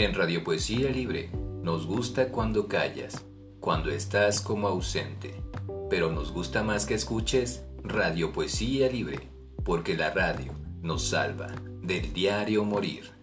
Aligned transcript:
En 0.00 0.14
Radio 0.14 0.42
Poesía 0.42 0.88
Libre 0.88 1.28
nos 1.62 1.86
gusta 1.86 2.30
cuando 2.30 2.68
callas, 2.68 3.26
cuando 3.60 3.90
estás 3.90 4.40
como 4.40 4.66
ausente, 4.66 5.42
pero 5.90 6.10
nos 6.10 6.32
gusta 6.32 6.62
más 6.62 6.86
que 6.86 6.94
escuches 6.94 7.66
Radio 7.84 8.32
Poesía 8.32 8.88
Libre, 8.90 9.28
porque 9.62 9.94
la 9.94 10.08
radio 10.08 10.54
nos 10.80 11.08
salva 11.08 11.48
del 11.82 12.14
diario 12.14 12.64
morir. 12.64 13.19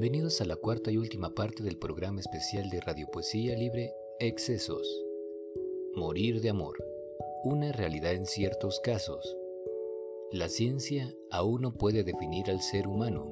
Bienvenidos 0.00 0.40
a 0.40 0.46
la 0.46 0.56
cuarta 0.56 0.90
y 0.90 0.96
última 0.96 1.34
parte 1.34 1.62
del 1.62 1.76
programa 1.76 2.20
especial 2.20 2.70
de 2.70 2.80
Radio 2.80 3.06
Poesía 3.10 3.54
Libre 3.54 3.92
Excesos. 4.18 4.88
Morir 5.94 6.40
de 6.40 6.48
amor. 6.48 6.82
Una 7.44 7.70
realidad 7.70 8.14
en 8.14 8.24
ciertos 8.24 8.80
casos. 8.80 9.36
La 10.32 10.48
ciencia 10.48 11.14
aún 11.30 11.60
no 11.60 11.74
puede 11.74 12.02
definir 12.02 12.48
al 12.48 12.62
ser 12.62 12.88
humano. 12.88 13.30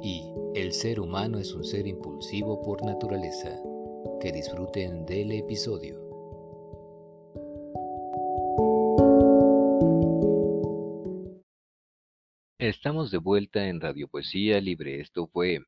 Y 0.00 0.32
el 0.54 0.72
ser 0.72 0.98
humano 0.98 1.38
es 1.38 1.52
un 1.52 1.62
ser 1.62 1.86
impulsivo 1.86 2.62
por 2.62 2.82
naturaleza. 2.82 3.60
Que 4.18 4.32
disfruten 4.32 5.04
del 5.04 5.30
episodio. 5.30 6.05
Estamos 12.58 13.10
de 13.10 13.18
vuelta 13.18 13.68
en 13.68 13.82
Radio 13.82 14.08
Poesía 14.08 14.62
Libre. 14.62 15.02
Esto 15.02 15.26
fue 15.26 15.60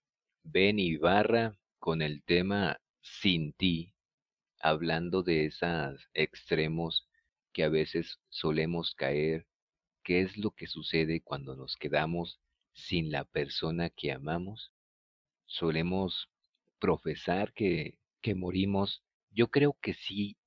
Ben 0.42 0.78
Ibarra 0.78 1.58
con 1.78 2.00
el 2.00 2.22
tema 2.22 2.80
Sin 3.02 3.52
ti, 3.52 3.92
hablando 4.58 5.22
de 5.22 5.44
esos 5.44 6.08
extremos 6.14 7.06
que 7.52 7.64
a 7.64 7.68
veces 7.68 8.18
solemos 8.30 8.94
caer. 8.94 9.46
¿Qué 10.02 10.22
es 10.22 10.38
lo 10.38 10.50
que 10.52 10.66
sucede 10.66 11.20
cuando 11.20 11.56
nos 11.56 11.76
quedamos 11.76 12.40
sin 12.72 13.10
la 13.10 13.24
persona 13.24 13.90
que 13.90 14.10
amamos? 14.10 14.72
Solemos 15.44 16.30
profesar 16.78 17.52
que, 17.52 17.98
que 18.22 18.34
morimos. 18.34 19.02
Yo 19.30 19.48
creo 19.48 19.76
que 19.82 19.92
sí, 19.92 20.38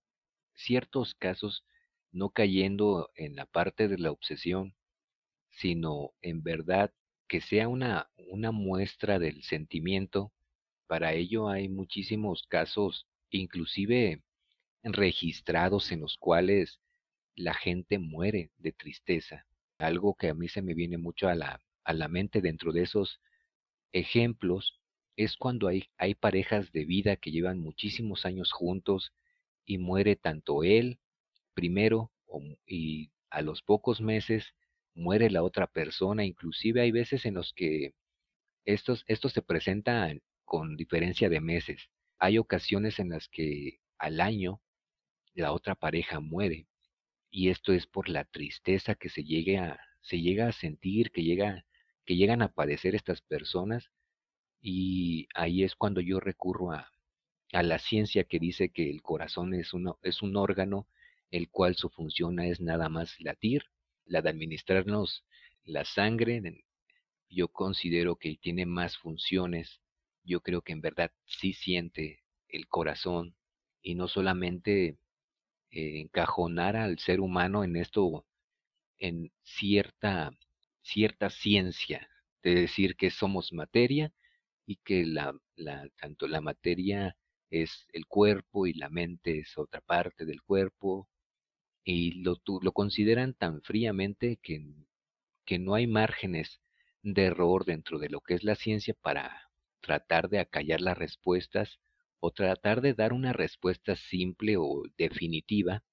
ciertos 0.56 1.14
casos, 1.14 1.64
no 2.12 2.32
cayendo 2.32 3.12
en 3.14 3.36
la 3.36 3.46
parte 3.46 3.88
de 3.88 4.00
la 4.00 4.10
obsesión, 4.10 4.74
sino 5.52 6.14
en 6.22 6.44
verdad 6.44 6.92
que 7.28 7.42
sea 7.42 7.68
una, 7.68 8.10
una 8.30 8.52
muestra 8.52 9.20
del 9.20 9.44
sentimiento. 9.44 10.32
Para 10.88 11.14
ello 11.14 11.50
hay 11.50 11.70
muchísimos 11.70 12.44
casos, 12.48 13.08
inclusive 13.30 14.24
registrados 14.84 15.92
en 15.92 16.02
los 16.02 16.18
cuales 16.18 16.80
la 17.36 17.54
gente 17.54 18.00
muere 18.00 18.52
de 18.58 18.72
tristeza. 18.72 19.46
Algo 19.78 20.16
que 20.16 20.30
a 20.30 20.34
mí 20.34 20.50
se 20.50 20.62
me 20.62 20.74
viene 20.74 20.98
mucho 20.98 21.28
a 21.28 21.36
la, 21.36 21.62
a 21.84 21.94
la 21.94 22.08
mente 22.08 22.42
dentro 22.42 22.72
de 22.72 22.84
esos 22.84 23.20
ejemplos 23.94 24.80
es 25.16 25.38
cuando 25.38 25.68
hay, 25.68 25.90
hay 25.98 26.16
parejas 26.16 26.72
de 26.72 26.86
vida 26.86 27.16
que 27.16 27.32
llevan 27.32 27.60
muchísimos 27.60 28.26
años 28.26 28.52
juntos 28.52 29.14
y 29.66 29.78
muere 29.78 30.16
tanto 30.16 30.64
él 30.64 31.00
primero 31.54 32.12
y 32.66 33.12
a 33.30 33.42
los 33.42 33.62
pocos 33.62 34.02
meses 34.02 34.54
muere 34.94 35.30
la 35.30 35.44
otra 35.44 35.68
persona, 35.68 36.26
inclusive 36.26 36.82
hay 36.82 36.92
veces 36.92 37.26
en 37.26 37.36
los 37.36 37.54
que 37.54 37.94
estos, 38.66 39.04
estos 39.08 39.34
se 39.34 39.42
presentan 39.42 40.22
con 40.46 40.76
diferencia 40.78 41.30
de 41.30 41.42
meses. 41.42 41.90
Hay 42.20 42.38
ocasiones 42.38 43.00
en 43.00 43.10
las 43.10 43.28
que 43.30 43.80
al 43.98 44.22
año 44.22 44.62
la 45.34 45.54
otra 45.54 45.76
pareja 45.76 46.20
muere 46.20 46.68
y 47.32 47.50
esto 47.50 47.74
es 47.74 47.88
por 47.88 48.10
la 48.10 48.26
tristeza 48.26 48.96
que 48.96 49.10
se 49.10 49.24
llegue 49.24 49.58
a 49.58 49.80
se 50.02 50.20
llega 50.20 50.48
a 50.48 50.52
sentir, 50.52 51.12
que 51.12 51.24
llega 51.24 51.66
que 52.06 52.16
llegan 52.16 52.42
a 52.42 52.52
padecer 52.52 52.96
estas 52.96 53.22
personas 53.22 53.92
y 54.62 55.28
ahí 55.36 55.64
es 55.64 55.76
cuando 55.76 56.02
yo 56.02 56.20
recurro 56.20 56.72
a, 56.74 56.92
a 57.54 57.64
la 57.64 57.80
ciencia 57.80 58.24
que 58.26 58.40
dice 58.40 58.70
que 58.70 58.90
el 58.90 59.02
corazón 59.02 59.54
es, 59.54 59.74
uno, 59.74 60.00
es 60.04 60.22
un 60.22 60.36
órgano 60.36 60.88
el 61.32 61.50
cual 61.50 61.76
su 61.76 61.90
función 61.90 62.40
es 62.40 62.60
nada 62.60 62.90
más 62.90 63.20
latir 63.20 63.64
la 64.06 64.22
de 64.22 64.30
administrarnos 64.30 65.24
la 65.64 65.86
sangre, 65.86 66.64
yo 67.30 67.48
considero 67.48 68.16
que 68.18 68.36
tiene 68.36 68.66
más 68.66 68.98
funciones. 68.98 69.82
Yo 70.24 70.42
creo 70.42 70.62
que 70.62 70.74
en 70.74 70.82
verdad 70.82 71.12
sí 71.26 71.54
siente 71.54 72.24
el 72.50 72.68
corazón 72.68 73.36
y 73.82 73.96
no 73.96 74.08
solamente 74.08 74.98
eh, 75.72 76.02
encajonar 76.02 76.76
al 76.76 77.00
ser 77.00 77.22
humano 77.22 77.64
en 77.64 77.76
esto, 77.78 78.26
en 79.00 79.32
cierta, 79.44 80.32
cierta 80.82 81.30
ciencia, 81.30 82.10
de 82.44 82.56
decir 82.56 82.96
que 82.96 83.12
somos 83.12 83.54
materia 83.54 84.12
y 84.66 84.78
que 84.78 85.06
la, 85.06 85.34
la, 85.56 85.88
tanto 86.00 86.28
la 86.28 86.42
materia 86.42 87.16
es 87.50 87.88
el 87.94 88.06
cuerpo 88.08 88.68
y 88.68 88.74
la 88.74 88.90
mente 88.90 89.40
es 89.40 89.58
otra 89.58 89.82
parte 89.82 90.26
del 90.26 90.42
cuerpo 90.42 91.08
y 91.84 92.22
lo, 92.24 92.38
lo 92.62 92.72
consideran 92.72 93.34
tan 93.34 93.62
fríamente 93.62 94.38
que, 94.42 94.64
que 95.46 95.60
no 95.60 95.76
hay 95.76 95.88
márgenes 95.88 96.62
de 97.04 97.26
error 97.26 97.66
dentro 97.66 98.00
de 98.00 98.10
lo 98.10 98.22
que 98.22 98.36
es 98.36 98.44
la 98.44 98.56
ciencia 98.56 98.94
para 99.02 99.50
tratar 99.82 100.30
de 100.30 100.40
acallar 100.40 100.82
las 100.82 100.98
respuestas 100.98 101.80
o 102.20 102.32
tratar 102.32 102.82
de 102.82 102.94
dar 102.94 103.14
una 103.14 103.34
respuesta 103.34 103.96
simple 103.96 104.56
o 104.58 104.84
definitiva. 104.98 105.84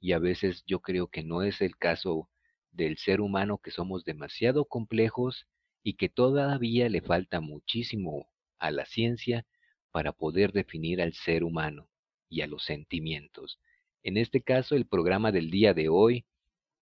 Y 0.00 0.12
a 0.12 0.18
veces 0.18 0.64
yo 0.66 0.80
creo 0.80 1.08
que 1.08 1.22
no 1.22 1.42
es 1.42 1.60
el 1.60 1.76
caso 1.76 2.30
del 2.72 2.96
ser 2.98 3.20
humano 3.20 3.58
que 3.58 3.70
somos 3.70 4.04
demasiado 4.04 4.64
complejos 4.64 5.46
y 5.82 5.94
que 5.94 6.08
todavía 6.08 6.88
le 6.88 7.02
falta 7.02 7.40
muchísimo 7.40 8.28
a 8.58 8.70
la 8.70 8.86
ciencia 8.86 9.46
para 9.90 10.12
poder 10.12 10.52
definir 10.52 11.02
al 11.02 11.12
ser 11.12 11.44
humano 11.44 11.88
y 12.28 12.42
a 12.42 12.46
los 12.46 12.64
sentimientos. 12.64 13.58
En 14.02 14.16
este 14.16 14.42
caso, 14.42 14.76
el 14.76 14.86
programa 14.86 15.30
del 15.32 15.50
día 15.50 15.74
de 15.74 15.88
hoy, 15.88 16.24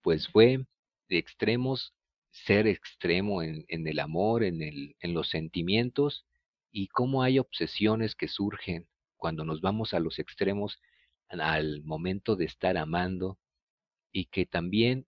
pues 0.03 0.29
fue 0.29 0.67
de 1.09 1.19
extremos, 1.19 1.95
ser 2.31 2.67
extremo 2.67 3.43
en, 3.43 3.65
el 3.69 3.99
amor, 3.99 4.45
en, 4.45 4.63
en 4.63 5.15
los 5.15 5.29
sentimientos, 5.29 6.27
y 6.71 6.89
cómo 6.89 7.23
hay 7.23 7.39
obsesiones 7.39 8.15
que 8.15 8.29
surgen 8.29 8.87
cuando 9.17 9.45
nos 9.45 9.61
vamos 9.61 9.95
a 9.95 10.01
los 10.01 10.19
extremos 10.19 10.81
al 11.29 11.83
momento 11.83 12.37
de 12.37 12.45
estar 12.45 12.77
amando, 12.77 13.39
y 14.13 14.27
que 14.27 14.47
también 14.47 15.07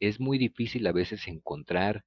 es 0.00 0.20
muy 0.20 0.38
difícil 0.38 0.86
a 0.86 0.92
veces 0.92 1.28
encontrar 1.28 2.04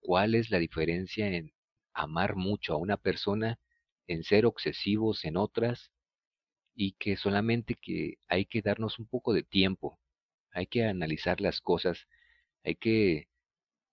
cuál 0.00 0.34
es 0.34 0.50
la 0.50 0.58
diferencia 0.58 1.28
en 1.28 1.52
amar 1.92 2.36
mucho 2.36 2.72
a 2.72 2.78
una 2.78 2.96
persona, 2.96 3.58
en 4.06 4.24
ser 4.24 4.46
obsesivos 4.46 5.24
en 5.24 5.36
otras 5.36 5.92
y 6.74 6.92
que 6.92 7.16
solamente 7.16 7.74
que 7.74 8.18
hay 8.28 8.46
que 8.46 8.62
darnos 8.62 8.98
un 8.98 9.06
poco 9.06 9.32
de 9.32 9.42
tiempo, 9.42 9.98
hay 10.52 10.66
que 10.66 10.84
analizar 10.84 11.40
las 11.40 11.60
cosas, 11.60 12.06
hay 12.64 12.76
que 12.76 13.28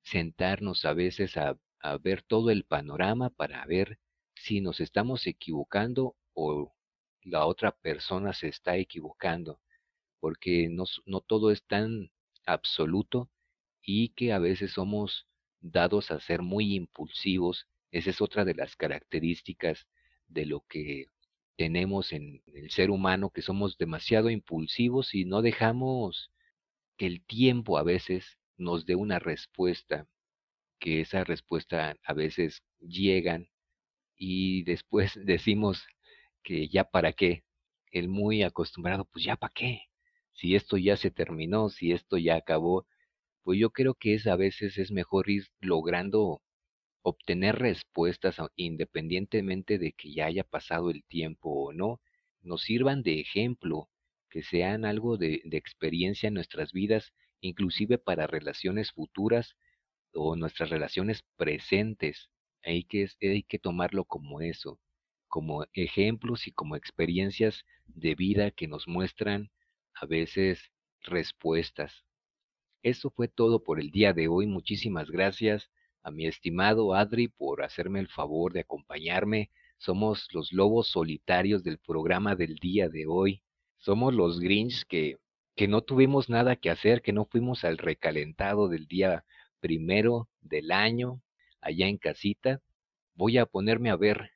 sentarnos 0.03 0.85
a 0.85 0.93
veces 0.93 1.37
a, 1.37 1.57
ver 2.01 2.21
todo 2.21 2.49
el 2.51 2.65
panorama 2.65 3.29
para 3.29 3.65
ver 3.65 3.97
si 4.35 4.59
nos 4.59 4.81
estamos 4.81 5.25
equivocando 5.25 6.17
o 6.33 6.73
la 7.21 7.45
otra 7.45 7.71
persona 7.71 8.33
se 8.33 8.49
está 8.49 8.75
equivocando, 8.77 9.61
porque 10.19 10.67
no, 10.69 10.83
no 11.05 11.21
todo 11.21 11.51
es 11.51 11.63
tan 11.63 12.11
absoluto 12.45 13.29
y 13.81 14.09
que 14.09 14.33
a 14.33 14.39
veces 14.39 14.73
somos 14.73 15.27
dados 15.61 16.11
a 16.11 16.19
ser 16.19 16.41
muy 16.41 16.75
impulsivos. 16.75 17.67
Esa 17.91 18.09
es 18.09 18.21
otra 18.21 18.43
de 18.43 18.53
las 18.55 18.75
características 18.75 19.87
de 20.27 20.45
lo 20.45 20.61
que 20.67 21.09
tenemos 21.57 22.13
en 22.13 22.41
el 22.53 22.71
ser 22.71 22.91
humano, 22.91 23.31
que 23.31 23.41
somos 23.41 23.77
demasiado 23.77 24.29
impulsivos 24.29 25.13
y 25.15 25.25
no 25.25 25.41
dejamos 25.41 26.31
que 26.97 27.07
el 27.07 27.25
tiempo 27.25 27.77
a 27.77 27.83
veces 27.83 28.37
nos 28.57 28.85
dé 28.85 28.95
una 28.95 29.19
respuesta, 29.19 30.07
que 30.79 31.01
esa 31.01 31.23
respuesta 31.23 31.97
a 32.03 32.13
veces 32.13 32.63
llegan 32.79 33.49
y 34.17 34.63
después 34.63 35.13
decimos 35.25 35.85
que 36.43 36.69
ya 36.69 36.85
para 36.85 37.13
qué, 37.13 37.43
el 37.91 38.09
muy 38.09 38.43
acostumbrado, 38.43 39.05
pues 39.05 39.25
ya 39.25 39.35
para 39.35 39.53
qué, 39.53 39.81
si 40.33 40.55
esto 40.55 40.77
ya 40.77 40.97
se 40.97 41.11
terminó, 41.11 41.69
si 41.69 41.91
esto 41.91 42.17
ya 42.17 42.35
acabó, 42.35 42.85
pues 43.43 43.59
yo 43.59 43.71
creo 43.71 43.95
que 43.95 44.15
es 44.15 44.27
a 44.27 44.35
veces 44.35 44.77
es 44.77 44.91
mejor 44.91 45.29
ir 45.29 45.45
logrando 45.61 46.41
obtener 47.07 47.55
respuestas 47.55 48.35
independientemente 48.57 49.77
de 49.77 49.93
que 49.93 50.11
ya 50.11 50.25
haya 50.25 50.43
pasado 50.43 50.89
el 50.89 51.05
tiempo 51.05 51.49
o 51.49 51.71
no, 51.71 52.01
nos 52.41 52.63
sirvan 52.63 53.01
de 53.01 53.21
ejemplo, 53.21 53.89
que 54.29 54.43
sean 54.43 54.83
algo 54.83 55.15
de, 55.17 55.41
experiencia 55.53 56.27
en 56.27 56.33
nuestras 56.33 56.73
vidas, 56.73 57.13
inclusive 57.39 57.97
para 57.97 58.27
relaciones 58.27 58.91
futuras 58.91 59.55
o 60.13 60.35
nuestras 60.35 60.69
relaciones 60.69 61.23
presentes. 61.37 62.29
Hay 62.61 62.83
que, 62.83 63.07
hay 63.21 63.43
que 63.43 63.59
tomarlo 63.59 64.03
como 64.03 64.41
eso. 64.41 64.79
como 65.29 65.65
ejemplos 65.73 66.47
y 66.47 66.51
como 66.51 66.75
experiencias 66.75 67.65
de 67.85 68.15
vida 68.15 68.51
que 68.51 68.67
nos 68.67 68.87
muestran 68.87 69.49
a 69.93 70.05
veces 70.05 70.71
respuestas. 71.01 72.05
Eso 72.83 73.11
fue 73.11 73.27
todo 73.27 73.63
por 73.63 73.79
el 73.79 73.91
día 73.91 74.13
de 74.13 74.27
hoy. 74.27 74.47
Muchísimas 74.47 75.09
gracias 75.09 75.69
a 76.07 76.11
mi 76.11 76.25
estimado 76.25 76.93
Adri 76.93 77.27
por 77.27 77.61
hacerme 77.61 77.99
el 77.99 78.07
favor 78.07 78.53
de 78.53 78.61
acompañarme. 78.61 79.51
Somos 79.77 80.29
los 80.31 80.53
lobos 80.53 80.87
solitarios 80.87 81.65
del 81.65 81.79
programa 81.79 82.37
del 82.37 82.55
día 82.55 82.87
de 82.87 83.07
hoy. 83.07 83.43
Somos 83.75 84.13
los 84.13 84.39
Grinch 84.39 84.85
que, 84.85 85.17
que 85.57 85.67
no 85.67 85.81
tuvimos 85.81 86.29
nada 86.29 86.55
que 86.55 86.69
hacer, 86.69 87.01
que 87.01 87.11
no 87.11 87.25
fuimos 87.25 87.65
al 87.65 87.77
recalentado 87.77 88.69
del 88.69 88.87
día 88.87 89.25
primero 89.59 90.29
del 90.39 90.71
año, 90.71 91.21
allá 91.59 91.87
en 91.87 91.97
casita. 91.97 92.61
Voy 93.13 93.37
a 93.37 93.45
ponerme 93.45 93.89
a 93.89 93.97
ver 93.97 94.31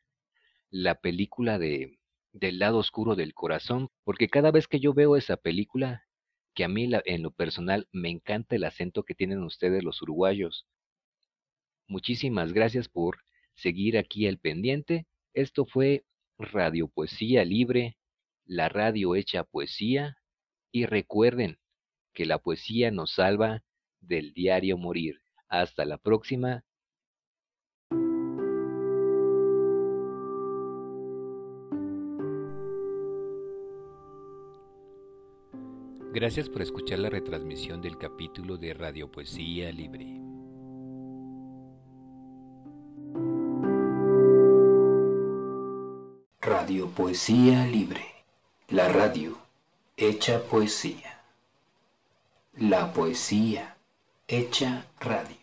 la 0.70 0.96
película 0.96 1.58
de 1.58 1.98
del 2.34 2.60
lado 2.60 2.80
oscuro 2.80 3.16
del 3.16 3.34
corazón, 3.34 3.90
porque 4.04 4.28
cada 4.28 4.52
vez 4.52 4.68
que 4.68 4.80
yo 4.82 4.94
veo 4.94 5.16
esa 5.16 5.38
película, 5.38 6.06
que 6.54 6.66
a 6.66 6.68
mí 6.68 6.90
en 7.06 7.24
lo 7.24 7.32
personal 7.32 7.88
me 7.94 8.10
encanta 8.10 8.56
el 8.58 8.66
acento 8.66 9.04
que 9.04 9.16
tienen 9.16 9.44
ustedes 9.44 9.84
los 9.84 10.02
uruguayos. 10.02 10.66
Muchísimas 11.92 12.54
gracias 12.54 12.88
por 12.88 13.18
seguir 13.54 13.98
aquí 13.98 14.26
al 14.26 14.38
pendiente. 14.38 15.08
Esto 15.34 15.66
fue 15.66 16.06
Radio 16.38 16.88
Poesía 16.88 17.44
Libre, 17.44 17.98
la 18.46 18.70
radio 18.70 19.14
hecha 19.14 19.44
poesía, 19.44 20.16
y 20.72 20.86
recuerden 20.86 21.60
que 22.14 22.26
la 22.26 22.38
poesía 22.38 22.92
nos 22.92 23.16
salva 23.16 23.66
del 24.00 24.32
diario 24.32 24.78
morir. 24.78 25.20
Hasta 25.50 25.84
la 25.84 25.98
próxima 25.98 26.64
Gracias 36.14 36.48
por 36.48 36.62
escuchar 36.62 37.00
la 37.00 37.10
retransmisión 37.10 37.82
del 37.82 37.98
capítulo 37.98 38.56
de 38.56 38.74
Radio 38.74 39.12
Poesía 39.12 39.74
Libre. 39.74 40.21
Radio 46.62 46.92
Poesía 46.92 47.66
Libre. 47.66 48.06
La 48.68 48.88
radio 48.88 49.36
hecha 49.98 50.44
poesía. 50.44 51.20
La 52.56 52.94
poesía 52.94 53.78
hecha 54.28 54.86
radio. 55.00 55.41